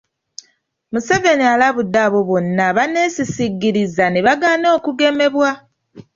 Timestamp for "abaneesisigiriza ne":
2.69-4.19